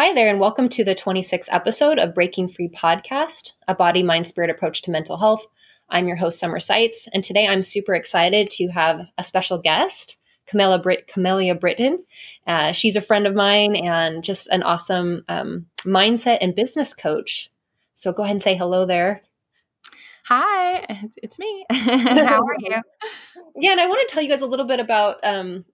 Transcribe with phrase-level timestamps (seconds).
[0.00, 4.28] Hi there, and welcome to the 26th episode of Breaking Free Podcast, a body, mind,
[4.28, 5.44] spirit approach to mental health.
[5.90, 10.16] I'm your host, Summer Seitz, and today I'm super excited to have a special guest,
[10.46, 11.98] Camilla Brit- Kamelia Britton.
[12.46, 17.50] Uh, she's a friend of mine and just an awesome um, mindset and business coach.
[17.96, 19.22] So go ahead and say hello there.
[20.26, 21.66] Hi, it's me.
[21.72, 22.80] How are you?
[23.56, 25.64] Yeah, and I want to tell you guys a little bit about um,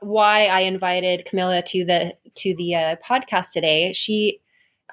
[0.00, 3.92] why I invited Camilla to the to the uh, podcast today.
[3.92, 4.40] She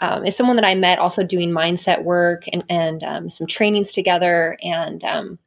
[0.02, 3.92] um, is someone that I met also doing mindset work and, and um, some trainings
[3.92, 4.58] together.
[4.62, 5.40] And um,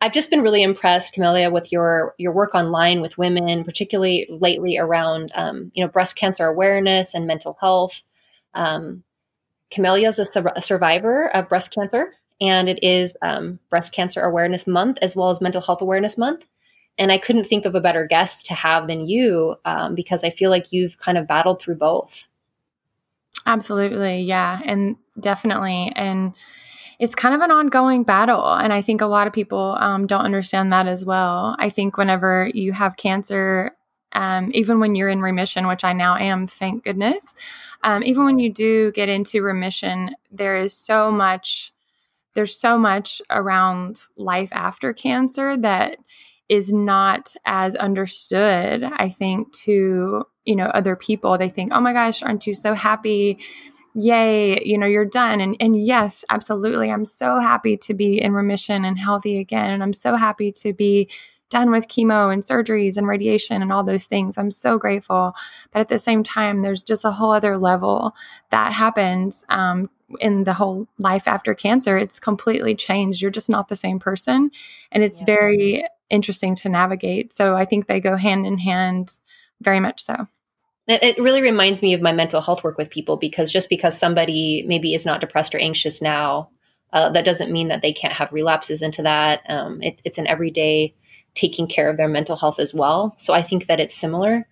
[0.00, 4.78] I've just been really impressed, Kamelia, with your your work online with women, particularly lately
[4.78, 8.02] around um, you know breast cancer awareness and mental health.
[8.54, 9.04] Um,
[9.70, 14.20] Kamelia is a, su- a, survivor of breast cancer, and it is um, Breast Cancer
[14.20, 16.46] Awareness Month as well as Mental Health Awareness Month.
[16.98, 20.30] And I couldn't think of a better guest to have than you um, because I
[20.30, 22.26] feel like you've kind of battled through both.
[23.44, 24.22] Absolutely.
[24.22, 24.60] Yeah.
[24.64, 25.92] And definitely.
[25.94, 26.34] And
[26.98, 28.54] it's kind of an ongoing battle.
[28.54, 31.54] And I think a lot of people um, don't understand that as well.
[31.58, 33.72] I think whenever you have cancer,
[34.12, 37.34] um, even when you're in remission, which I now am, thank goodness,
[37.82, 41.72] um, even when you do get into remission, there is so much.
[42.34, 45.96] There's so much around life after cancer that
[46.48, 51.36] is not as understood, I think, to, you know, other people.
[51.38, 53.38] They think, oh my gosh, aren't you so happy?
[53.94, 55.40] Yay, you know, you're done.
[55.40, 56.90] And and yes, absolutely.
[56.90, 59.70] I'm so happy to be in remission and healthy again.
[59.72, 61.08] And I'm so happy to be
[61.48, 64.36] done with chemo and surgeries and radiation and all those things.
[64.36, 65.34] I'm so grateful.
[65.72, 68.14] But at the same time, there's just a whole other level
[68.50, 69.88] that happens um,
[70.20, 71.98] in the whole life after cancer.
[71.98, 73.20] It's completely changed.
[73.20, 74.50] You're just not the same person.
[74.92, 75.26] And it's yeah.
[75.26, 77.32] very interesting to navigate.
[77.32, 79.18] So I think they go hand in hand
[79.60, 80.26] very much so.
[80.88, 84.64] It really reminds me of my mental health work with people because just because somebody
[84.68, 86.50] maybe is not depressed or anxious now,
[86.92, 89.42] uh, that doesn't mean that they can't have relapses into that.
[89.48, 90.94] Um, it, it's an everyday
[91.34, 93.16] taking care of their mental health as well.
[93.18, 94.46] So I think that it's similar.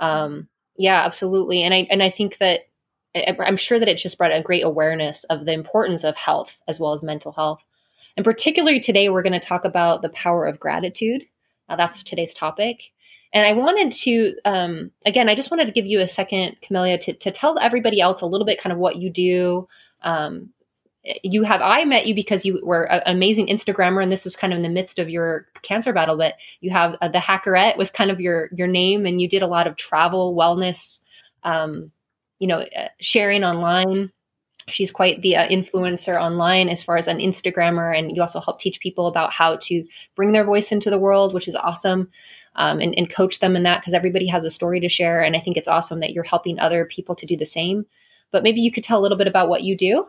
[0.00, 1.62] Um, yeah, absolutely.
[1.62, 2.62] And I and I think that
[3.14, 6.80] I'm sure that it just brought a great awareness of the importance of health as
[6.80, 7.60] well as mental health.
[8.16, 11.26] And particularly today, we're going to talk about the power of gratitude.
[11.68, 12.90] Uh, that's today's topic.
[13.32, 17.00] And I wanted to, um, again, I just wanted to give you a second, Kamelia,
[17.00, 19.66] to, to tell everybody else a little bit kind of what you do.
[20.02, 20.50] Um,
[21.22, 24.52] you have, I met you because you were an amazing Instagrammer, and this was kind
[24.52, 26.16] of in the midst of your cancer battle.
[26.16, 29.42] But you have uh, the Hackerette was kind of your your name, and you did
[29.42, 31.00] a lot of travel, wellness,
[31.42, 31.92] um,
[32.38, 34.10] you know, uh, sharing online.
[34.68, 38.58] She's quite the uh, influencer online as far as an instagrammer and you also help
[38.58, 39.84] teach people about how to
[40.16, 42.10] bring their voice into the world which is awesome
[42.56, 45.36] um, and, and coach them in that because everybody has a story to share and
[45.36, 47.84] i think it's awesome that you're helping other people to do the same.
[48.30, 50.06] But maybe you could tell a little bit about what you do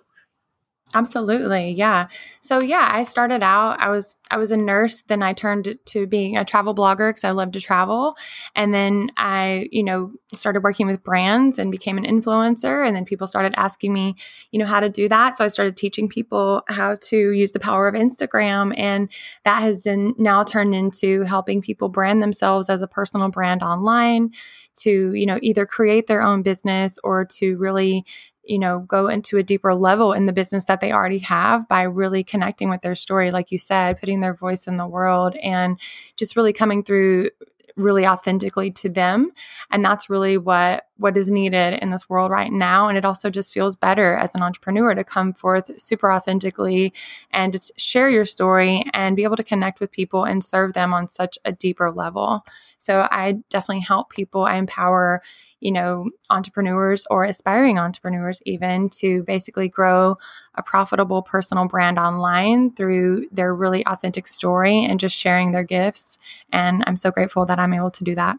[0.94, 1.72] Absolutely.
[1.72, 2.08] Yeah.
[2.42, 6.08] So yeah, I started out I was I was a nurse, then I turned to
[6.08, 8.16] being a travel blogger cuz I love to travel,
[8.56, 13.04] and then I, you know, started working with brands and became an influencer and then
[13.04, 14.16] people started asking me,
[14.52, 15.36] you know, how to do that.
[15.38, 19.10] So I started teaching people how to use the power of Instagram and
[19.44, 24.32] that has then now turned into helping people brand themselves as a personal brand online
[24.76, 28.06] to, you know, either create their own business or to really
[28.46, 31.84] you know, go into a deeper level in the business that they already have by
[31.84, 35.80] really connecting with their story, like you said, putting their voice in the world and
[36.18, 37.30] just really coming through
[37.78, 39.32] really authentically to them.
[39.72, 43.30] And that's really what what is needed in this world right now and it also
[43.30, 46.94] just feels better as an entrepreneur to come forth super authentically
[47.32, 50.94] and just share your story and be able to connect with people and serve them
[50.94, 52.46] on such a deeper level
[52.80, 55.22] so i definitely help people i empower
[55.66, 60.16] you know, entrepreneurs or aspiring entrepreneurs even to basically grow
[60.54, 66.20] a profitable personal brand online through their really authentic story and just sharing their gifts.
[66.52, 68.38] And I'm so grateful that I'm able to do that.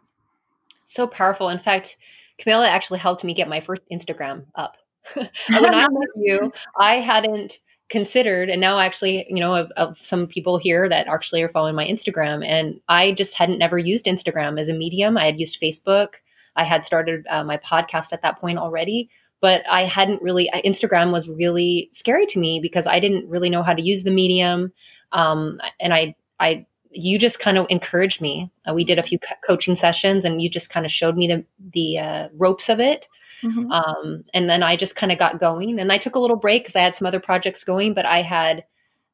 [0.86, 1.48] So powerful.
[1.48, 1.96] In fact,
[2.38, 4.76] Camilla actually helped me get my first Instagram up.
[5.14, 10.26] when I met you, I hadn't considered and now actually you know of, of, some
[10.26, 14.58] people here that actually are following my instagram and i just hadn't never used instagram
[14.58, 16.14] as a medium i had used facebook
[16.56, 19.10] I had started uh, my podcast at that point already,
[19.40, 23.62] but I hadn't really, Instagram was really scary to me because I didn't really know
[23.62, 24.72] how to use the medium.
[25.12, 26.66] Um, and I, I,
[26.96, 28.50] you just kind of encouraged me.
[28.68, 31.44] Uh, we did a few coaching sessions and you just kind of showed me the,
[31.72, 33.06] the uh, ropes of it.
[33.42, 33.70] Mm-hmm.
[33.70, 36.62] Um, and then I just kind of got going and I took a little break
[36.62, 38.64] because I had some other projects going, but I had,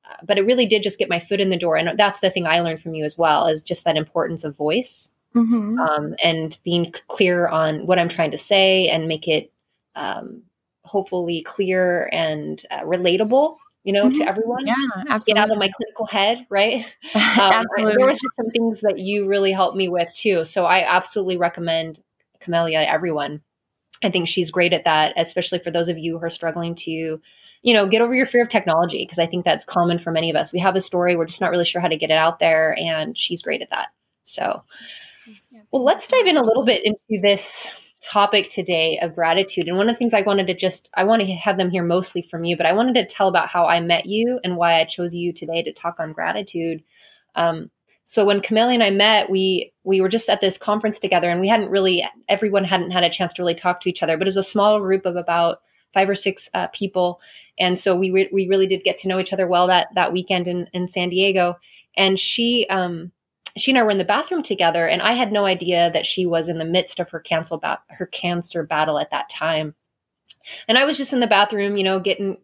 [0.08, 1.76] uh, but it really did just get my foot in the door.
[1.76, 4.56] And that's the thing I learned from you as well is just that importance of
[4.56, 5.79] voice mm-hmm.
[5.81, 9.52] um, and being clear on what I'm trying to say and make it
[9.96, 10.43] um,
[10.84, 14.19] hopefully clear and uh, relatable you know, mm-hmm.
[14.19, 14.67] to everyone.
[14.67, 14.75] Yeah,
[15.08, 15.34] absolutely.
[15.34, 16.87] Get out of my clinical head, right?
[17.43, 20.44] Um, there was just some things that you really helped me with too.
[20.44, 22.00] So I absolutely recommend
[22.43, 23.40] Kamelia everyone.
[24.05, 27.20] I think she's great at that, especially for those of you who are struggling to,
[27.62, 30.31] you know, get over your fear of technology, because I think that's common for many
[30.31, 30.52] of us.
[30.52, 32.76] We have a story, we're just not really sure how to get it out there,
[32.79, 33.88] and she's great at that.
[34.25, 34.62] So,
[35.70, 37.67] well, let's dive in a little bit into this
[38.02, 39.69] topic today of gratitude.
[39.69, 41.84] And one of the things I wanted to just, I want to have them hear
[41.84, 44.81] mostly from you, but I wanted to tell about how I met you and why
[44.81, 46.82] I chose you today to talk on gratitude.
[47.34, 47.70] Um,
[48.04, 51.40] so when Kamelia and I met, we we were just at this conference together, and
[51.40, 54.19] we hadn't really, everyone hadn't had a chance to really talk to each other.
[54.19, 55.60] But it was a small group of about
[55.94, 57.20] five or six uh, people,
[57.58, 60.12] and so we re- we really did get to know each other well that that
[60.12, 61.58] weekend in in San Diego.
[61.96, 63.12] And she um,
[63.56, 66.26] she and I were in the bathroom together, and I had no idea that she
[66.26, 69.75] was in the midst of her cancer bat- her cancer battle at that time.
[70.69, 72.38] And I was just in the bathroom, you know, getting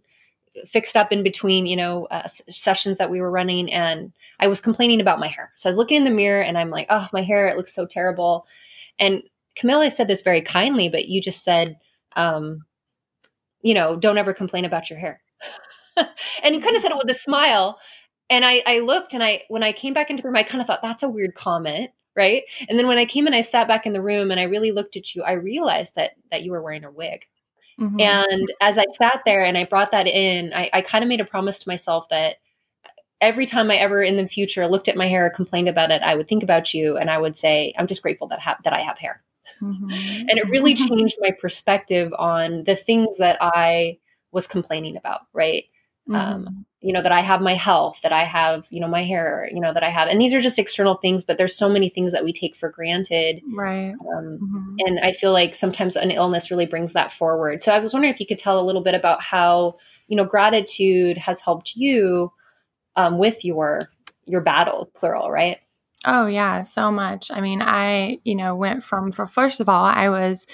[0.66, 4.60] fixed up in between, you know, uh, sessions that we were running, and I was
[4.60, 5.52] complaining about my hair.
[5.56, 7.46] So I was looking in the mirror, and I'm like, "Oh, my hair!
[7.46, 8.46] It looks so terrible."
[8.98, 9.22] And
[9.56, 11.78] Camilla said this very kindly, but you just said,
[12.16, 12.64] um,
[13.60, 15.20] you know, don't ever complain about your hair.
[16.42, 17.78] and you kind of said it with a smile
[18.30, 20.60] and I, I looked and I when I came back into the room, I kind
[20.60, 22.42] of thought that's a weird comment, right?
[22.68, 24.72] And then when I came and I sat back in the room and I really
[24.72, 27.26] looked at you, I realized that that you were wearing a wig.
[27.80, 28.00] Mm-hmm.
[28.00, 31.20] And as I sat there and I brought that in, I, I kind of made
[31.20, 32.36] a promise to myself that
[33.20, 36.02] every time I ever in the future looked at my hair or complained about it,
[36.02, 38.72] I would think about you and I would say, I'm just grateful that ha- that
[38.72, 39.22] I have hair.
[39.62, 39.90] Mm-hmm.
[39.90, 43.98] and it really changed my perspective on the things that I
[44.30, 45.64] was complaining about, right?
[46.08, 46.46] Um, mm-hmm.
[46.46, 49.48] Um, you know that i have my health that i have you know my hair
[49.52, 51.88] you know that i have and these are just external things but there's so many
[51.88, 54.76] things that we take for granted right um, mm-hmm.
[54.86, 58.12] and i feel like sometimes an illness really brings that forward so i was wondering
[58.12, 59.74] if you could tell a little bit about how
[60.06, 62.32] you know gratitude has helped you
[62.96, 63.90] um, with your
[64.26, 65.58] your battle plural right
[66.04, 69.84] oh yeah so much i mean i you know went from for first of all
[69.84, 70.46] i was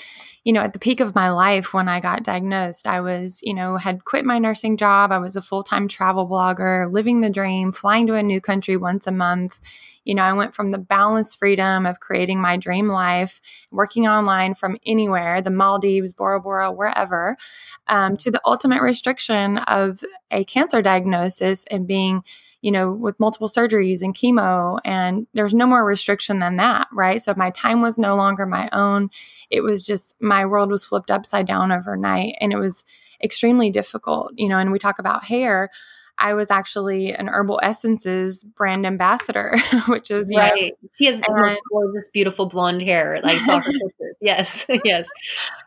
[0.45, 3.55] you know, at the peak of my life when I got diagnosed, I was, you
[3.55, 5.11] know, had quit my nursing job.
[5.11, 8.77] I was a full time travel blogger, living the dream, flying to a new country
[8.77, 9.59] once a month.
[10.05, 14.53] You know, I went from the boundless freedom of creating my dream life, working online
[14.53, 17.39] from anywhere, the Maldives, Bora Bora, wherever,
[17.87, 22.23] um, to the ultimate restriction of a cancer diagnosis and being
[22.65, 27.21] you know, with multiple surgeries and chemo, and there's no more restriction than that, right?
[27.21, 29.11] So my time was no longer my own.
[29.51, 32.87] It was just my world was flipped upside down overnight, and it was
[33.23, 34.57] extremely difficult, you know.
[34.57, 35.69] And we talk about hair.
[36.17, 39.59] I was actually an Herbal Essences brand ambassador,
[39.89, 40.73] which is right.
[40.81, 43.21] Know, she has and, gorgeous, beautiful blonde hair.
[43.23, 44.17] Like saw her pictures.
[44.23, 45.11] Yes, yes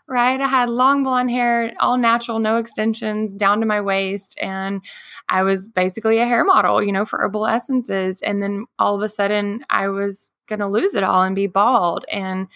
[0.07, 0.39] right?
[0.39, 4.37] I had long blonde hair, all natural, no extensions, down to my waist.
[4.41, 4.81] And
[5.27, 8.21] I was basically a hair model, you know, for herbal essences.
[8.21, 11.47] And then all of a sudden, I was going to lose it all and be
[11.47, 12.05] bald.
[12.11, 12.47] And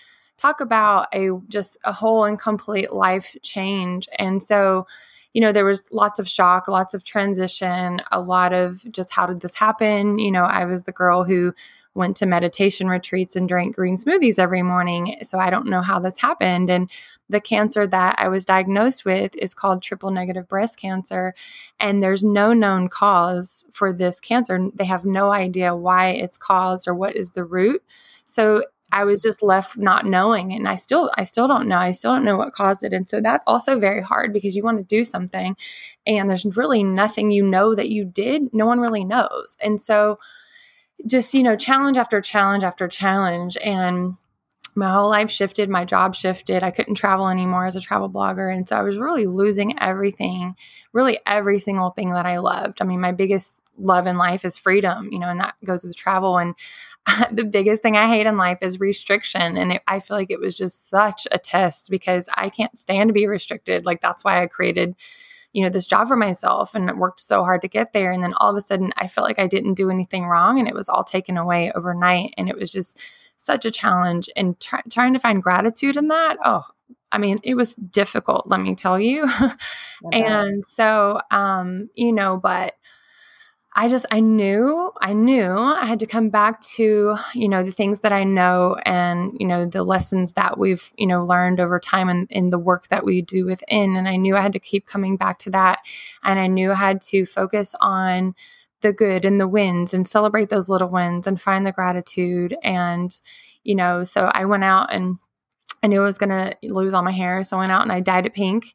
[0.42, 4.08] talk about a just a whole and complete life change.
[4.18, 4.88] And so,
[5.34, 9.28] you know, there was lots of shock, lots of transition, a lot of just how
[9.28, 10.18] did this happen?
[10.18, 11.54] You know, I was the girl who
[11.94, 15.18] went to meditation retreats and drank green smoothies every morning.
[15.24, 16.70] So I don't know how this happened.
[16.70, 16.90] And
[17.30, 21.34] the cancer that I was diagnosed with is called triple negative breast cancer.
[21.80, 24.70] And there's no known cause for this cancer.
[24.74, 27.84] They have no idea why it's caused or what is the root.
[28.26, 28.64] So
[28.94, 31.78] I was just left not knowing and I still I still don't know.
[31.78, 32.94] I still don't know what caused it.
[32.94, 35.56] And so that's also very hard because you want to do something
[36.06, 38.54] and there's really nothing you know that you did.
[38.54, 39.58] No one really knows.
[39.62, 40.20] And so
[41.08, 43.58] just, you know, challenge after challenge after challenge.
[43.58, 44.18] And
[44.76, 46.64] my whole life shifted, my job shifted.
[46.64, 48.54] I couldn't travel anymore as a travel blogger.
[48.54, 50.56] And so I was really losing everything,
[50.94, 52.82] really every single thing that I loved.
[52.82, 55.96] I mean, my biggest love in life is freedom, you know, and that goes with
[55.96, 56.38] travel.
[56.38, 56.56] And
[57.32, 59.58] the biggest thing I hate in life is restriction.
[59.58, 63.10] And it, I feel like it was just such a test because I can't stand
[63.10, 63.86] to be restricted.
[63.86, 64.96] Like, that's why I created
[65.54, 68.12] you know, this job for myself and worked so hard to get there.
[68.12, 70.68] And then all of a sudden I felt like I didn't do anything wrong and
[70.68, 72.34] it was all taken away overnight.
[72.38, 73.00] And it was just
[73.38, 74.30] such a challenge.
[74.36, 76.64] And try, trying to find gratitude in that, oh,
[77.12, 79.28] I mean, it was difficult, let me tell you.
[80.14, 82.76] and so, um, you know, but
[83.74, 87.72] I just, I knew, I knew I had to come back to, you know, the
[87.72, 91.80] things that I know and, you know, the lessons that we've, you know, learned over
[91.80, 93.96] time and in, in the work that we do within.
[93.96, 95.80] And I knew I had to keep coming back to that.
[96.22, 98.36] And I knew I had to focus on
[98.82, 103.22] the good and the wins and celebrate those little wins and find the gratitude and,
[103.64, 105.18] you know, so I went out and
[105.82, 107.44] I knew I was going to lose all my hair.
[107.44, 108.74] So I went out and I dyed it pink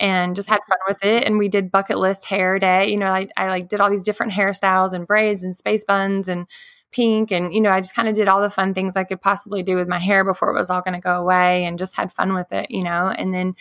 [0.00, 1.24] and just had fun with it.
[1.24, 2.90] And we did bucket list hair day.
[2.90, 6.28] You know, I, I like did all these different hairstyles and braids and space buns
[6.28, 6.46] and
[6.90, 7.30] pink.
[7.30, 9.62] And, you know, I just kind of did all the fun things I could possibly
[9.62, 12.12] do with my hair before it was all going to go away and just had
[12.12, 13.08] fun with it, you know.
[13.08, 13.54] And then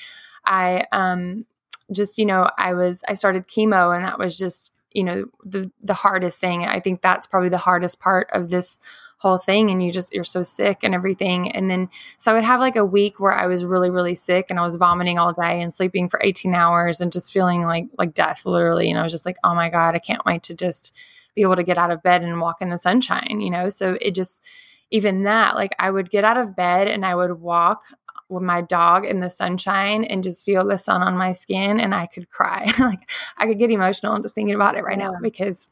[0.45, 1.45] I um
[1.91, 5.71] just, you know, I was I started chemo and that was just, you know, the
[5.81, 6.63] the hardest thing.
[6.63, 8.79] I think that's probably the hardest part of this
[9.23, 11.49] whole thing and you just you're so sick and everything.
[11.53, 14.47] And then so i would have like a week where i was really really sick
[14.49, 17.87] and i was vomiting all day and sleeping for 18 hours and just feeling like
[17.97, 18.89] like death literally.
[18.89, 20.93] And i was just like oh my god i can't wait to just
[21.35, 23.69] be able to get out of bed and walk in the sunshine you know?
[23.69, 24.45] So it just
[24.91, 27.83] even that like i would get out of bed and i would walk
[28.27, 31.95] with my dog in the sunshine and just feel the sun on my skin and
[31.95, 32.69] i could cry.
[32.77, 35.69] Like i could get emotional just thinking about it right now because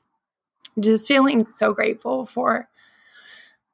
[0.80, 2.70] just feeling so grateful for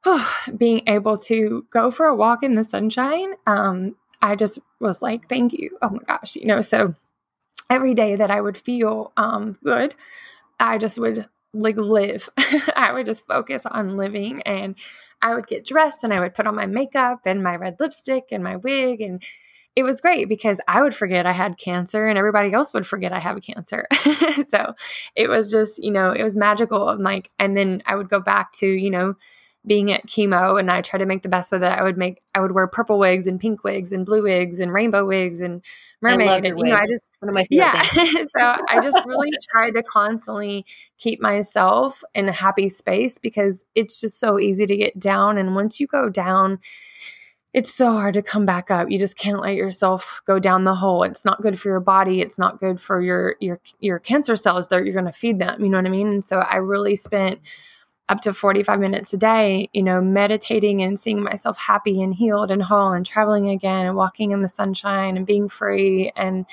[0.58, 5.30] being able to go for a walk in the sunshine, um, I just was like,
[5.30, 5.77] thank you.
[5.82, 6.96] Oh my gosh, you know, so
[7.70, 9.96] every day that I would feel um, good,
[10.60, 12.30] I just would like live.
[12.75, 14.75] I would just focus on living and
[15.22, 18.25] I would get dressed and I would put on my makeup and my red lipstick
[18.32, 19.22] and my wig and
[19.75, 23.13] it was great because I would forget I had cancer and everybody else would forget
[23.13, 23.86] I have cancer.
[24.48, 24.74] so
[25.16, 28.20] it was just, you know, it was magical and like and then I would go
[28.20, 29.16] back to, you know,
[29.67, 31.67] being at chemo and I tried to make the best with it.
[31.67, 34.74] I would make I would wear purple wigs and pink wigs and blue wigs and
[34.74, 35.62] rainbow wigs and
[36.01, 36.45] mermaid.
[36.45, 37.81] And, you know, I just one of my yeah.
[37.83, 40.65] so I just really tried to constantly
[40.97, 45.38] keep myself in a happy space because it's just so easy to get down.
[45.38, 46.59] And once you go down,
[47.53, 48.89] it's so hard to come back up.
[48.89, 51.03] You just can't let yourself go down the hole.
[51.03, 52.21] It's not good for your body.
[52.21, 55.62] It's not good for your your your cancer cells that you're going to feed them.
[55.62, 56.09] You know what I mean?
[56.09, 57.41] And so I really spent
[58.09, 62.51] up to 45 minutes a day, you know, meditating and seeing myself happy and healed
[62.51, 66.11] and whole and traveling again and walking in the sunshine and being free.
[66.15, 66.45] And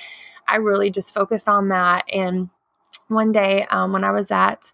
[0.48, 2.04] I really just focused on that.
[2.12, 2.50] And
[3.08, 4.72] one day um, when I was at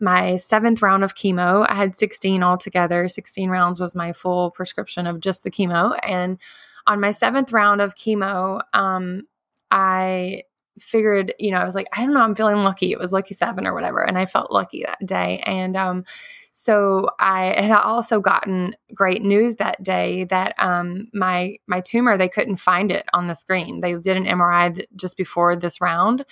[0.00, 3.08] my seventh round of chemo, I had 16 altogether.
[3.08, 5.98] 16 rounds was my full prescription of just the chemo.
[6.02, 6.38] And
[6.86, 9.28] on my seventh round of chemo, um,
[9.70, 10.44] I
[10.78, 12.92] figured, you know, I was like, I don't know, I'm feeling lucky.
[12.92, 14.02] It was lucky seven or whatever.
[14.02, 15.42] And I felt lucky that day.
[15.46, 16.04] And um,
[16.52, 22.28] so I had also gotten great news that day that um, my my tumor, they
[22.28, 23.80] couldn't find it on the screen.
[23.80, 26.24] They did an MRI th- just before this round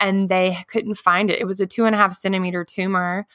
[0.00, 1.40] and they couldn't find it.
[1.40, 3.26] It was a two and a half centimeter tumor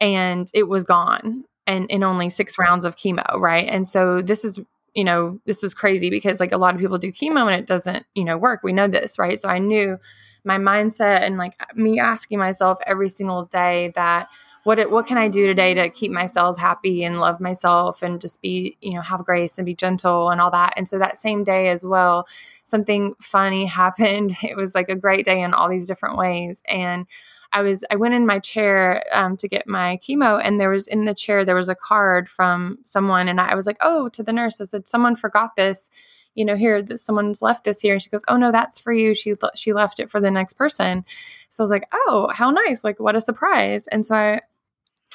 [0.00, 3.68] and it was gone and in only six rounds of chemo, right?
[3.68, 4.58] And so this is
[4.98, 7.68] you know, this is crazy because like a lot of people do chemo and it
[7.68, 8.64] doesn't, you know, work.
[8.64, 9.38] We know this, right?
[9.38, 9.96] So I knew
[10.44, 14.28] my mindset and like me asking myself every single day that
[14.68, 18.42] what what can I do today to keep myself happy and love myself and just
[18.42, 20.74] be, you know, have grace and be gentle and all that.
[20.76, 22.28] And so that same day as well,
[22.64, 24.32] something funny happened.
[24.42, 26.62] It was like a great day in all these different ways.
[26.66, 27.06] And
[27.50, 30.86] I was I went in my chair um, to get my chemo, and there was
[30.86, 34.22] in the chair there was a card from someone, and I was like, oh, to
[34.22, 35.88] the nurse, I said, someone forgot this.
[36.34, 38.92] You know, here that someone's left this here, and she goes, "Oh no, that's for
[38.92, 41.04] you." She she left it for the next person.
[41.48, 42.84] So I was like, "Oh, how nice!
[42.84, 44.40] Like, what a surprise!" And so I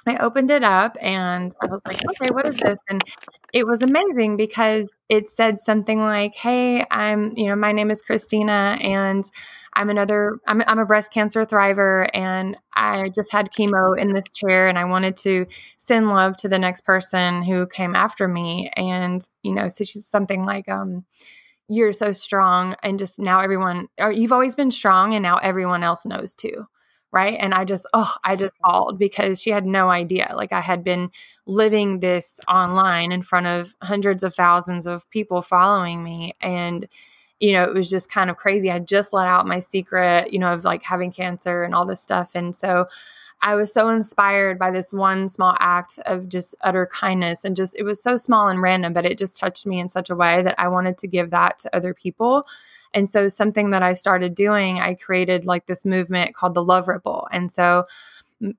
[0.05, 2.77] I opened it up and I was like, okay, what is this?
[2.89, 3.01] And
[3.53, 8.01] it was amazing because it said something like, hey, I'm, you know, my name is
[8.01, 9.23] Christina and
[9.73, 14.29] I'm another, I'm, I'm a breast cancer thriver and I just had chemo in this
[14.31, 15.45] chair and I wanted to
[15.77, 18.71] send love to the next person who came after me.
[18.75, 21.05] And, you know, so she's something like, um,
[21.69, 25.81] you're so strong and just now everyone, or you've always been strong and now everyone
[25.81, 26.65] else knows too
[27.13, 27.37] right?
[27.39, 30.33] And i just oh i just bawled because she had no idea.
[30.35, 31.11] Like i had been
[31.45, 36.35] living this online in front of hundreds of thousands of people following me.
[36.41, 36.87] And
[37.39, 38.71] you know it was just kind of crazy.
[38.71, 42.01] I just let out my secret you know of like having cancer and all this
[42.01, 42.31] stuff.
[42.35, 42.87] And so
[43.41, 47.75] I was so inspired by this one small act of just utter kindness and just
[47.77, 50.41] it was so small and random but it just touched me in such a way
[50.43, 52.45] that I wanted to give that to other people
[52.93, 56.87] and so, something that I started doing, I created like this movement called the Love
[56.87, 57.27] Ripple.
[57.31, 57.85] And so,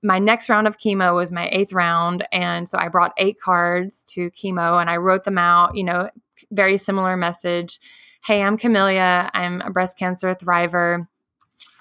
[0.02, 2.26] my next round of chemo was my eighth round.
[2.32, 6.10] And so, I brought eight cards to chemo and I wrote them out, you know,
[6.50, 7.78] very similar message.
[8.24, 9.30] Hey, I'm Kamelia.
[9.34, 11.06] I'm a breast cancer thriver.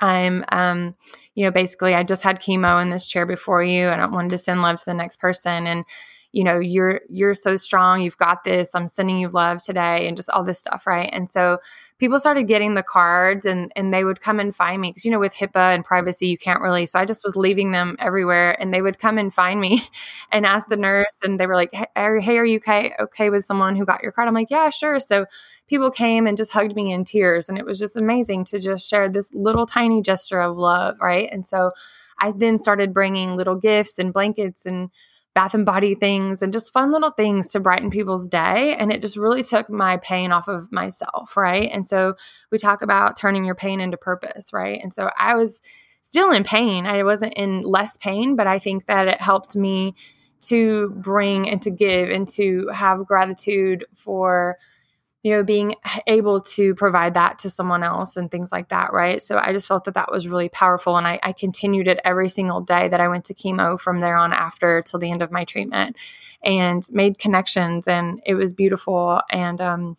[0.01, 0.95] I'm, um,
[1.35, 4.29] you know, basically, I just had chemo in this chair before you, and I wanted
[4.29, 5.65] to send love to the next person.
[5.67, 5.85] And
[6.33, 8.73] you know, you're you're so strong, you've got this.
[8.73, 11.09] I'm sending you love today and just all this stuff, right?
[11.13, 11.59] And so
[12.03, 15.11] people started getting the cards and and they would come and find me because you
[15.11, 18.61] know with HIPAA and privacy you can't really so I just was leaving them everywhere
[18.61, 19.87] and they would come and find me
[20.31, 23.45] and ask the nurse and they were like hey, hey are you okay okay with
[23.45, 24.27] someone who got your card?
[24.27, 24.99] I'm like yeah sure.
[24.99, 25.27] So
[25.69, 28.89] people came and just hugged me in tears and it was just amazing to just
[28.89, 31.29] share this little tiny gesture of love right?
[31.31, 31.71] And so
[32.19, 34.89] I then started bringing little gifts and blankets and
[35.33, 38.75] bath and body things and just fun little things to brighten people's day.
[38.75, 41.35] And it just really took my pain off of myself.
[41.35, 41.69] Right.
[41.71, 42.15] And so
[42.51, 44.53] we talk about turning your pain into purpose.
[44.53, 44.79] Right.
[44.81, 45.61] And so I was
[46.01, 46.85] still in pain.
[46.85, 49.95] I wasn't in less pain, but I think that it helped me
[50.41, 54.57] to bring and to give and to have gratitude for
[55.23, 55.75] you know, being
[56.05, 59.23] able to provide that to someone else and things like that, right?
[59.23, 60.97] So I just felt that that was really powerful.
[60.97, 64.17] And I, I continued it every single day that I went to chemo from there
[64.17, 65.95] on after till the end of my treatment
[66.43, 67.87] and made connections.
[67.87, 69.21] And it was beautiful.
[69.29, 69.97] And, um,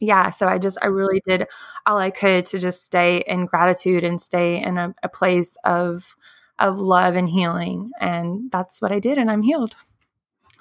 [0.00, 1.46] yeah, so I just, I really did
[1.84, 6.16] all I could to just stay in gratitude and stay in a, a place of,
[6.58, 7.90] of love and healing.
[8.00, 9.18] And that's what I did.
[9.18, 9.76] And I'm healed.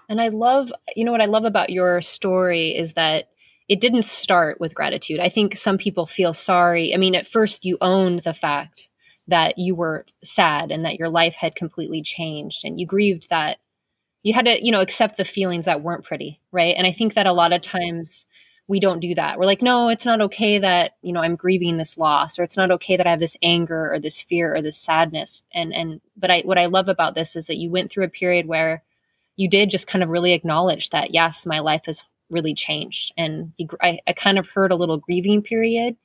[0.10, 3.30] And I love, you know, what I love about your story is that
[3.74, 5.20] it didn't start with gratitude.
[5.20, 6.94] I think some people feel sorry.
[6.94, 8.88] I mean, at first you owned the fact
[9.28, 13.58] that you were sad and that your life had completely changed and you grieved that
[14.22, 16.76] you had to, you know, accept the feelings that weren't pretty, right?
[16.78, 18.28] And I think that a lot of times
[18.68, 19.40] we don't do that.
[19.40, 22.56] We're like, no, it's not okay that, you know, I'm grieving this loss or it's
[22.56, 25.42] not okay that I have this anger or this fear or this sadness.
[25.52, 28.10] And and but I what I love about this is that you went through a
[28.10, 28.84] period where
[29.36, 32.04] you did just kind of really acknowledge that yes, my life is
[32.34, 33.14] really changed.
[33.16, 35.96] And I, I kind of heard a little grieving period.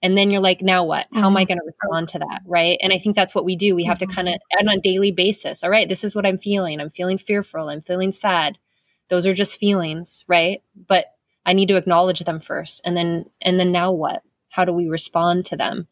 [0.00, 1.06] And then you're like, now what?
[1.12, 1.26] How mm-hmm.
[1.26, 1.48] am I mm-hmm.
[1.48, 2.42] going to respond to that?
[2.46, 2.78] Right.
[2.80, 3.74] And I think that's what we do.
[3.74, 4.10] We have mm-hmm.
[4.10, 6.80] to kind of, on a daily basis, all right, this is what I'm feeling.
[6.80, 7.68] I'm feeling fearful.
[7.68, 8.58] I'm feeling sad.
[9.08, 10.24] Those are just feelings.
[10.28, 10.62] Right.
[10.86, 11.06] But
[11.44, 12.80] I need to acknowledge them first.
[12.84, 14.22] And then, and then now what?
[14.50, 15.88] How do we respond to them?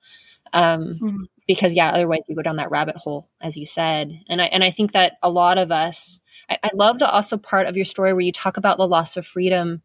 [0.53, 1.23] Um, mm-hmm.
[1.49, 4.21] Because yeah, otherwise you go down that rabbit hole, as you said.
[4.29, 7.37] And I, and I think that a lot of us, I, I love the also
[7.37, 9.83] part of your story where you talk about the loss of freedom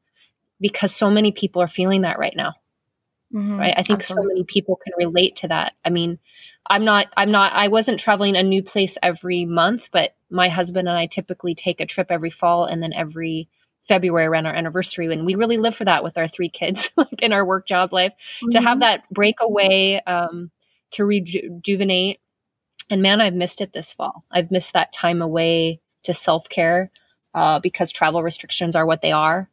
[0.62, 2.54] because so many people are feeling that right now.
[3.34, 3.74] Mm-hmm, right.
[3.76, 4.24] I think absolutely.
[4.24, 5.74] so many people can relate to that.
[5.84, 6.20] I mean,
[6.70, 10.88] I'm not, I'm not, I wasn't traveling a new place every month, but my husband
[10.88, 13.50] and I typically take a trip every fall and then every
[13.88, 15.12] February around our anniversary.
[15.12, 17.94] And we really live for that with our three kids, like in our work job
[17.94, 18.50] life, mm-hmm.
[18.52, 18.80] to have mm-hmm.
[18.82, 20.52] that breakaway, um,
[20.92, 22.20] to rejuvenate.
[22.90, 24.26] And man, I've missed it this fall.
[24.30, 26.92] I've missed that time away to self care
[27.34, 29.50] uh, because travel restrictions are what they are.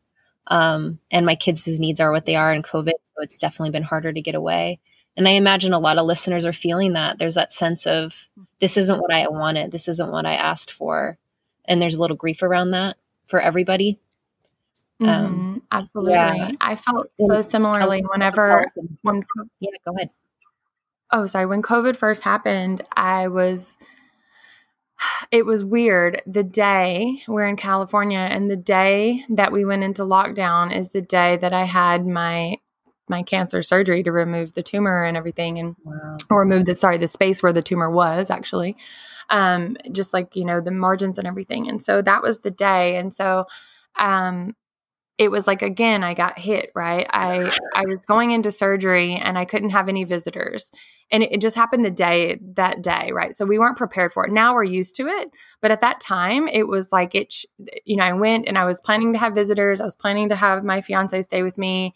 [0.48, 2.92] Um, and my kids' needs are what they are in COVID.
[2.92, 4.80] So it's definitely been harder to get away.
[5.16, 7.18] And I imagine a lot of listeners are feeling that.
[7.18, 8.14] There's that sense of
[8.60, 11.18] this isn't what I wanted, this isn't what I asked for.
[11.64, 13.98] And there's a little grief around that for everybody.
[15.00, 16.12] Um, mm-hmm, absolutely.
[16.12, 16.52] Yeah.
[16.60, 18.66] I felt so similarly whenever
[19.02, 19.22] when
[19.60, 20.10] Yeah, go ahead.
[21.12, 21.46] Oh, sorry.
[21.46, 23.76] When COVID first happened, I was
[25.30, 26.22] it was weird.
[26.26, 31.02] The day we're in California and the day that we went into lockdown is the
[31.02, 32.58] day that I had my
[33.10, 36.16] my cancer surgery to remove the tumor and everything and wow.
[36.30, 38.76] or remove the sorry the space where the tumor was actually
[39.30, 42.96] um just like you know the margins and everything and so that was the day
[42.96, 43.46] and so
[43.96, 44.54] um
[45.18, 47.06] it was like again i got hit right?
[47.10, 50.70] I i was going into surgery and i couldn't have any visitors.
[51.10, 53.34] And it, it, just happened the day that day right?
[53.34, 54.32] So we weren't prepared for it.
[54.32, 57.34] Now we're used to it but at that time it was like it
[57.84, 59.80] you know i went and i was planning to have visitors.
[59.80, 61.94] I was planning to have my fiance stay with me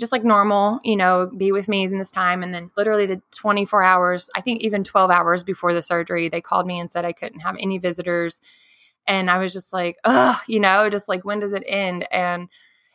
[0.00, 2.42] just like normal you know be with me in this time.
[2.42, 6.40] And then literally the 24 hours i think even 12 hours before the surgery they
[6.40, 8.40] called me and said i couldn't have any visitors
[9.06, 12.48] and i was just like ugh you know just like when does it end and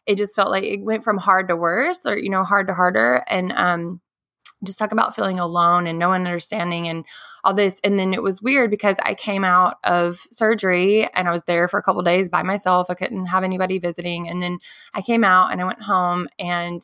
[0.06, 2.74] it just felt like it went from hard to worse or you know hard to
[2.74, 4.02] harder and um
[4.64, 7.06] just talk about feeling alone and no one understanding and
[7.44, 7.76] all this.
[7.84, 11.68] And then it was weird because I came out of surgery and I was there
[11.68, 12.90] for a couple days by myself.
[12.90, 14.28] I couldn't have anybody visiting.
[14.28, 14.58] And then
[14.94, 16.82] I came out and I went home and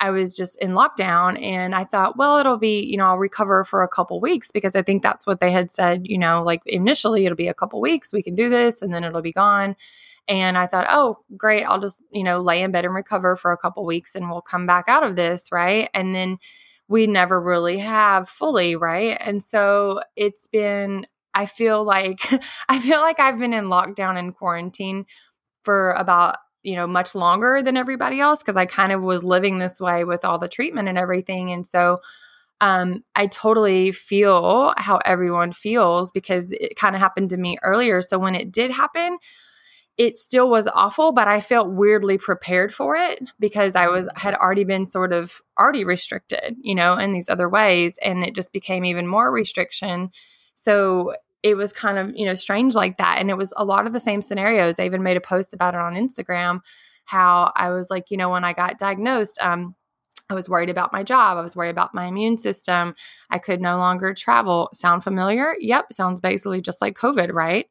[0.00, 3.64] I was just in lockdown and I thought, well, it'll be, you know, I'll recover
[3.64, 6.62] for a couple weeks because I think that's what they had said, you know, like
[6.64, 9.76] initially it'll be a couple weeks, we can do this and then it'll be gone.
[10.26, 13.52] And I thought, oh, great, I'll just, you know, lay in bed and recover for
[13.52, 15.90] a couple weeks and we'll come back out of this, right?
[15.92, 16.38] And then
[16.88, 19.16] we never really have fully, right?
[19.20, 22.20] And so it's been, I feel like,
[22.68, 25.04] I feel like I've been in lockdown and quarantine
[25.62, 29.58] for about you know much longer than everybody else because I kind of was living
[29.58, 31.98] this way with all the treatment and everything and so
[32.62, 38.02] um, I totally feel how everyone feels because it kind of happened to me earlier
[38.02, 39.18] so when it did happen
[40.00, 44.32] it still was awful, but I felt weirdly prepared for it because I was had
[44.32, 48.50] already been sort of already restricted, you know, in these other ways and it just
[48.50, 50.10] became even more restriction.
[50.54, 51.12] So
[51.42, 53.92] it was kind of, you know, strange like that and it was a lot of
[53.92, 54.78] the same scenarios.
[54.78, 56.60] I even made a post about it on Instagram
[57.06, 59.74] how I was like, you know, when I got diagnosed, um
[60.30, 61.36] I was worried about my job.
[61.38, 62.94] I was worried about my immune system.
[63.30, 64.68] I could no longer travel.
[64.72, 65.56] Sound familiar?
[65.58, 65.92] Yep.
[65.92, 67.66] Sounds basically just like COVID, right?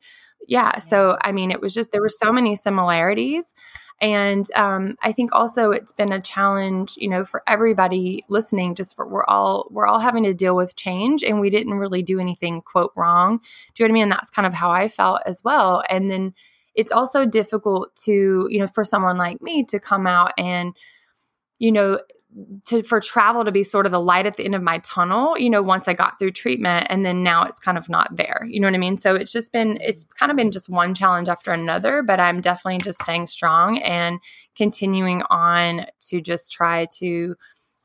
[0.47, 0.79] Yeah.
[0.79, 3.53] So, I mean, it was just, there were so many similarities.
[4.01, 8.75] And um, I think also it's been a challenge, you know, for everybody listening.
[8.75, 12.01] Just for we're all we're all having to deal with change, and we didn't really
[12.01, 13.39] do anything quote wrong.
[13.73, 14.03] Do you know what I mean?
[14.03, 15.83] And that's kind of how I felt as well.
[15.89, 16.33] And then
[16.75, 20.73] it's also difficult to, you know, for someone like me to come out and,
[21.57, 21.99] you know,
[22.65, 25.37] to for travel to be sort of the light at the end of my tunnel
[25.37, 28.45] you know once i got through treatment and then now it's kind of not there.
[28.47, 28.97] You know what i mean?
[28.97, 32.39] So it's just been it's kind of been just one challenge after another but i'm
[32.41, 34.19] definitely just staying strong and
[34.55, 37.35] continuing on to just try to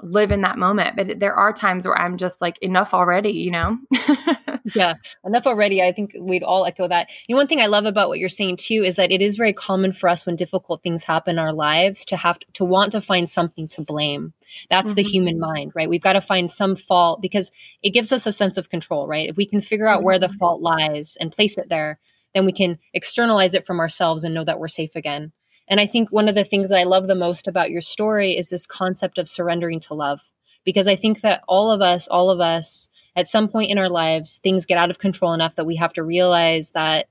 [0.00, 3.50] live in that moment but there are times where i'm just like enough already you
[3.50, 3.78] know
[4.74, 5.82] yeah, enough already.
[5.82, 7.08] I think we'd all echo that.
[7.26, 9.36] You know, one thing I love about what you're saying too is that it is
[9.36, 12.64] very common for us when difficult things happen in our lives to have to, to
[12.64, 14.32] want to find something to blame.
[14.70, 14.94] That's mm-hmm.
[14.94, 15.88] the human mind, right?
[15.88, 17.52] We've got to find some fault because
[17.82, 19.28] it gives us a sense of control, right?
[19.28, 20.36] If we can figure out where the mm-hmm.
[20.36, 21.98] fault lies and place it there,
[22.34, 25.32] then we can externalize it from ourselves and know that we're safe again.
[25.68, 28.36] And I think one of the things that I love the most about your story
[28.36, 30.30] is this concept of surrendering to love.
[30.64, 33.88] Because I think that all of us, all of us, at some point in our
[33.88, 37.06] lives, things get out of control enough that we have to realize that,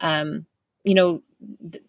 [0.00, 0.46] um,
[0.84, 1.22] you know,
[1.70, 1.82] th-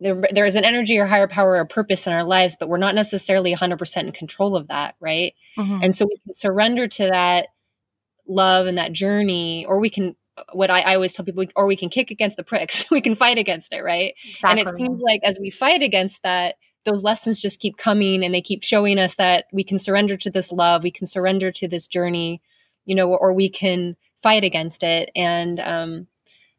[0.00, 2.78] there, there is an energy or higher power or purpose in our lives, but we're
[2.78, 5.34] not necessarily 100% in control of that, right?
[5.58, 5.80] Mm-hmm.
[5.82, 7.48] And so we can surrender to that
[8.26, 10.16] love and that journey, or we can,
[10.52, 12.84] what I, I always tell people, or we can kick against the pricks.
[12.90, 14.14] we can fight against it, right?
[14.28, 14.50] Exactly.
[14.50, 18.34] And it seems like as we fight against that, those lessons just keep coming and
[18.34, 21.68] they keep showing us that we can surrender to this love, we can surrender to
[21.68, 22.40] this journey,
[22.86, 25.10] you know, or we can fight against it.
[25.14, 26.06] And um,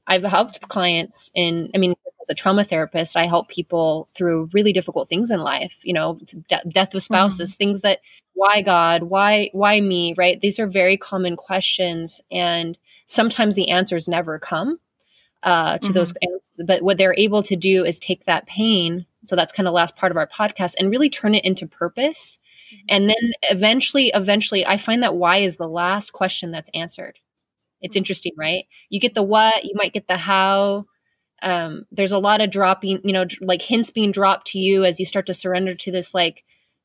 [0.07, 4.73] I've helped clients in, I mean, as a trauma therapist, I help people through really
[4.73, 7.57] difficult things in life, you know, de- death of spouses, mm-hmm.
[7.57, 7.99] things that,
[8.33, 10.39] why God, why, why me, right?
[10.39, 12.21] These are very common questions.
[12.31, 12.77] And
[13.11, 14.79] sometimes the answers never come
[15.43, 15.93] uh, to mm-hmm.
[15.93, 16.13] those.
[16.65, 19.05] But what they're able to do is take that pain.
[19.23, 21.67] So that's kind of the last part of our podcast and really turn it into
[21.67, 22.39] purpose
[22.89, 27.19] and then eventually, eventually, I find that why is the last question that's answered.
[27.81, 28.65] It's interesting, right?
[28.89, 30.85] You get the what, you might get the how.
[31.41, 34.99] Um, there's a lot of dropping, you know, like hints being dropped to you as
[34.99, 36.43] you start to surrender to this, like,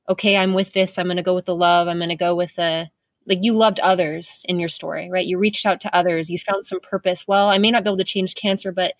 [0.08, 0.98] okay, I'm with this.
[0.98, 1.88] I'm going to go with the love.
[1.88, 2.88] I'm going to go with the,
[3.26, 5.26] like, you loved others in your story, right?
[5.26, 6.30] You reached out to others.
[6.30, 7.26] You found some purpose.
[7.26, 8.94] Well, I may not be able to change cancer, but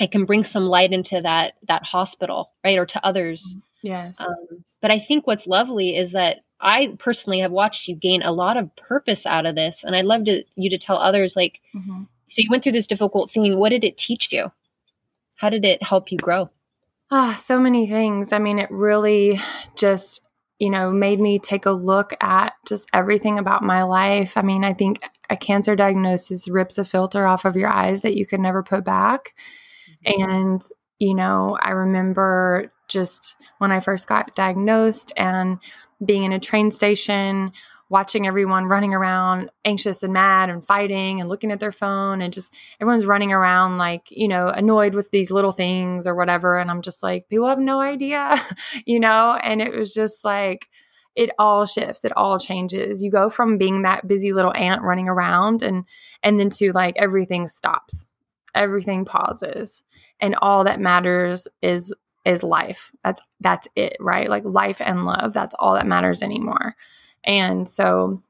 [0.00, 3.66] I can bring some light into that that hospital, right, or to others.
[3.82, 4.20] Yes.
[4.20, 8.32] Um, but I think what's lovely is that I personally have watched you gain a
[8.32, 11.60] lot of purpose out of this, and I'd love to you to tell others like,
[11.74, 12.04] mm-hmm.
[12.28, 13.56] so you went through this difficult thing.
[13.56, 14.52] What did it teach you?
[15.36, 16.50] How did it help you grow?
[17.10, 18.32] Ah, so many things.
[18.32, 19.38] I mean, it really
[19.76, 20.25] just
[20.58, 24.36] you know made me take a look at just everything about my life.
[24.36, 28.16] I mean, I think a cancer diagnosis rips a filter off of your eyes that
[28.16, 29.34] you can never put back
[30.04, 30.30] mm-hmm.
[30.30, 30.62] and,
[30.98, 35.58] you know, I remember just when I first got diagnosed and
[36.04, 37.52] being in a train station,
[37.88, 42.32] watching everyone running around anxious and mad and fighting and looking at their phone and
[42.32, 46.58] just everyone's running around like, you know, annoyed with these little things or whatever.
[46.58, 48.42] And I'm just like, people have no idea,
[48.86, 49.38] you know?
[49.40, 50.68] And it was just like,
[51.14, 52.04] it all shifts.
[52.04, 53.02] It all changes.
[53.02, 55.84] You go from being that busy little ant running around and
[56.22, 58.06] and then to like everything stops.
[58.54, 59.82] Everything pauses.
[60.20, 61.94] And all that matters is
[62.26, 62.92] is life.
[63.02, 64.28] That's that's it right?
[64.28, 65.32] Like life and love.
[65.32, 66.74] That's all that matters anymore
[67.26, 68.22] and so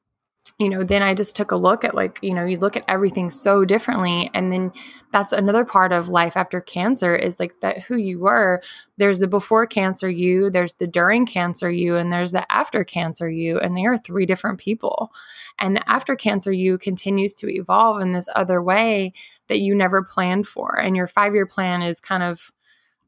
[0.58, 2.84] you know then i just took a look at like you know you look at
[2.88, 4.72] everything so differently and then
[5.12, 8.60] that's another part of life after cancer is like that who you were
[8.96, 13.28] there's the before cancer you there's the during cancer you and there's the after cancer
[13.28, 15.12] you and they are three different people
[15.58, 19.12] and the after cancer you continues to evolve in this other way
[19.48, 20.78] that you never planned for.
[20.78, 22.50] And your five year plan is kind of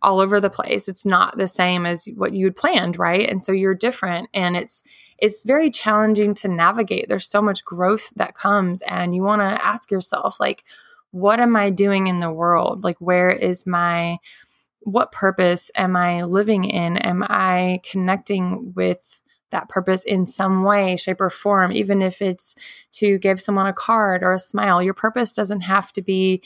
[0.01, 0.89] all over the place.
[0.89, 3.29] It's not the same as what you had planned, right?
[3.29, 4.83] And so you're different and it's
[5.19, 7.09] it's very challenging to navigate.
[7.09, 10.65] There's so much growth that comes and you want to ask yourself like
[11.11, 12.85] what am I doing in the world?
[12.85, 14.19] Like where is my
[14.81, 16.97] what purpose am I living in?
[16.99, 22.55] Am I connecting with that purpose in some way, shape, or form, even if it's
[22.93, 24.83] to give someone a card or a smile.
[24.83, 26.43] Your purpose doesn't have to be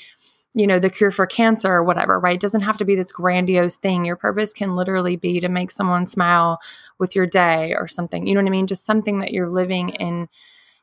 [0.55, 2.35] you know, the cure for cancer or whatever, right?
[2.35, 4.05] It doesn't have to be this grandiose thing.
[4.05, 6.61] Your purpose can literally be to make someone smile
[6.99, 8.27] with your day or something.
[8.27, 8.67] You know what I mean?
[8.67, 10.29] Just something that you're living in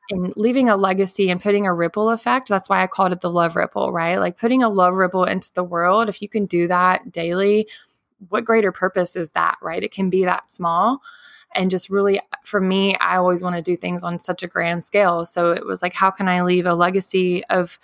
[0.09, 2.49] in leaving a legacy and putting a ripple effect.
[2.49, 4.17] That's why I called it the love ripple, right?
[4.17, 6.09] Like putting a love ripple into the world.
[6.09, 7.67] If you can do that daily,
[8.29, 9.83] what greater purpose is that, right?
[9.83, 11.01] It can be that small.
[11.53, 14.83] And just really, for me, I always want to do things on such a grand
[14.83, 15.25] scale.
[15.25, 17.79] So it was like, how can I leave a legacy of,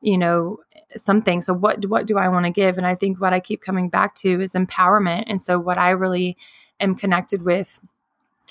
[0.00, 0.60] you know,
[0.96, 1.40] something?
[1.42, 2.76] So what what do I want to give?
[2.76, 5.24] And I think what I keep coming back to is empowerment.
[5.26, 6.36] And so what I really
[6.80, 7.80] am connected with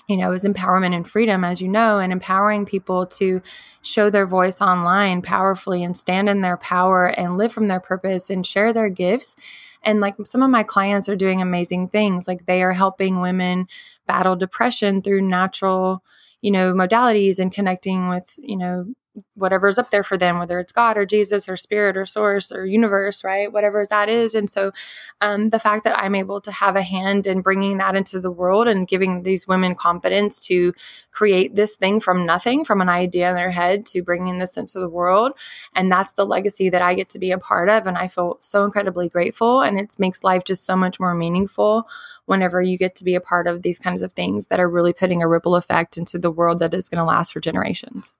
[0.09, 3.41] you know, is empowerment and freedom, as you know, and empowering people to
[3.83, 8.31] show their voice online powerfully and stand in their power and live from their purpose
[8.31, 9.35] and share their gifts.
[9.83, 13.67] And like some of my clients are doing amazing things, like they are helping women
[14.07, 16.03] battle depression through natural,
[16.41, 18.87] you know, modalities and connecting with, you know,
[19.35, 22.65] whatever's up there for them, whether it's God or Jesus or spirit or source or
[22.65, 23.51] universe, right?
[23.51, 24.35] Whatever that is.
[24.35, 24.71] And so
[25.21, 28.31] um, the fact that I'm able to have a hand in bringing that into the
[28.31, 30.73] world and giving these women confidence to
[31.11, 34.79] create this thing from nothing, from an idea in their head to bringing this into
[34.79, 35.33] the world.
[35.75, 37.87] And that's the legacy that I get to be a part of.
[37.87, 39.61] And I feel so incredibly grateful.
[39.61, 41.87] And it makes life just so much more meaningful
[42.25, 44.93] whenever you get to be a part of these kinds of things that are really
[44.93, 48.13] putting a ripple effect into the world that is going to last for generations.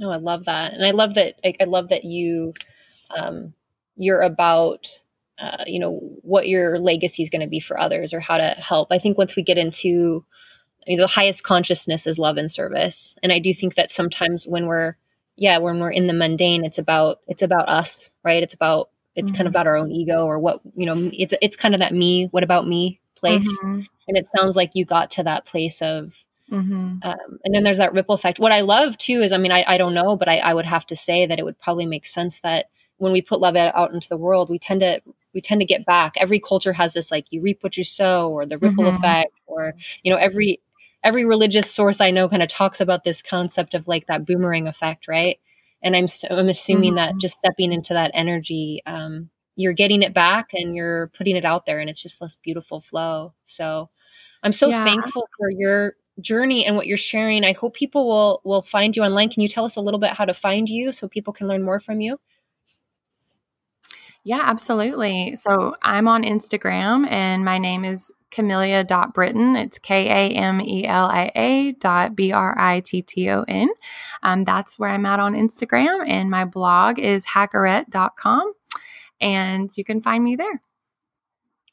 [0.00, 1.34] No, I love that, and I love that.
[1.44, 2.54] I, I love that you,
[3.14, 3.52] um,
[3.96, 4.88] you're about,
[5.38, 8.48] uh, you know, what your legacy is going to be for others or how to
[8.58, 8.88] help.
[8.90, 10.24] I think once we get into
[10.86, 14.46] I mean, the highest consciousness is love and service, and I do think that sometimes
[14.46, 14.96] when we're,
[15.36, 18.42] yeah, when we're in the mundane, it's about it's about us, right?
[18.42, 19.36] It's about it's mm-hmm.
[19.36, 19.56] kind of mm-hmm.
[19.56, 21.10] about our own ego or what you know.
[21.12, 22.28] It's it's kind of that me.
[22.30, 23.46] What about me place?
[23.46, 23.80] Mm-hmm.
[24.08, 26.14] And it sounds like you got to that place of
[26.50, 26.98] Mm-hmm.
[27.02, 28.38] Um, and then there's that ripple effect.
[28.38, 30.66] What I love too is, I mean, I, I don't know, but I, I would
[30.66, 33.92] have to say that it would probably make sense that when we put love out
[33.92, 35.00] into the world, we tend to
[35.32, 36.14] we tend to get back.
[36.16, 38.96] Every culture has this like you reap what you sow, or the ripple mm-hmm.
[38.96, 40.60] effect, or you know every
[41.02, 44.66] every religious source I know kind of talks about this concept of like that boomerang
[44.66, 45.38] effect, right?
[45.82, 47.14] And I'm I'm assuming mm-hmm.
[47.14, 51.44] that just stepping into that energy, um, you're getting it back and you're putting it
[51.44, 53.32] out there, and it's just this beautiful flow.
[53.46, 53.88] So
[54.42, 54.84] I'm so yeah.
[54.84, 57.44] thankful for your journey and what you're sharing.
[57.44, 59.30] I hope people will will find you online.
[59.30, 61.62] Can you tell us a little bit how to find you so people can learn
[61.62, 62.18] more from you?
[64.22, 65.36] Yeah, absolutely.
[65.36, 69.56] So I'm on Instagram and my name is Kamelia.Britton.
[69.56, 73.44] It's K A M E L I A dot B R I T T O
[73.48, 73.70] N.
[74.22, 76.06] Um, that's where I'm at on Instagram.
[76.06, 78.52] And my blog is hackerette.com.
[79.20, 80.62] And you can find me there.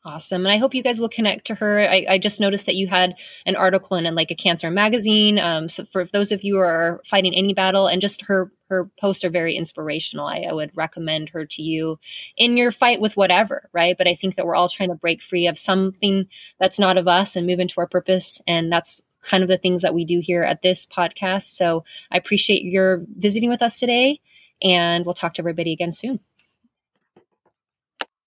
[0.07, 0.45] Awesome.
[0.45, 1.81] And I hope you guys will connect to her.
[1.81, 3.15] I, I just noticed that you had
[3.45, 5.37] an article in, in like a cancer magazine.
[5.37, 8.89] Um, so for those of you who are fighting any battle and just her, her
[9.01, 10.25] posts are very inspirational.
[10.25, 11.99] I, I would recommend her to you
[12.37, 13.97] in your fight with whatever, right?
[13.97, 17.09] But I think that we're all trying to break free of something that's not of
[17.09, 18.39] us and move into our purpose.
[18.47, 21.47] And that's kind of the things that we do here at this podcast.
[21.57, 24.21] So I appreciate your visiting with us today
[24.63, 26.21] and we'll talk to everybody again soon.